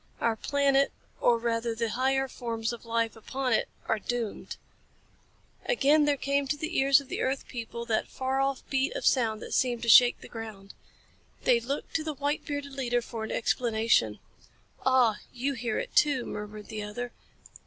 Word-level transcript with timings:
Our 0.19 0.35
planet, 0.35 0.91
or 1.19 1.37
rather 1.37 1.75
the 1.75 1.89
higher 1.91 2.27
forms 2.27 2.73
of 2.73 2.85
life 2.87 3.15
upon 3.15 3.53
it, 3.53 3.69
are 3.87 3.99
doomed." 3.99 4.57
Again 5.67 6.05
there 6.05 6.17
came 6.17 6.47
to 6.47 6.57
the 6.57 6.75
ears 6.79 6.99
of 6.99 7.07
the 7.07 7.21
earth 7.21 7.47
people 7.47 7.85
that 7.85 8.07
far 8.07 8.39
off 8.41 8.67
beat 8.67 8.95
of 8.95 9.05
sound 9.05 9.43
that 9.43 9.53
seemed 9.53 9.83
to 9.83 9.89
shake 9.89 10.21
the 10.21 10.27
ground. 10.27 10.73
They 11.43 11.59
looked 11.59 11.93
to 11.97 12.03
the 12.03 12.15
white 12.15 12.43
bearded 12.43 12.71
leader 12.73 13.03
for 13.03 13.25
explanation. 13.25 14.17
"Ah, 14.83 15.19
you 15.31 15.53
hear 15.53 15.77
it 15.77 15.95
too," 15.95 16.25
murmured 16.25 16.69
the 16.69 16.81
other. 16.81 17.11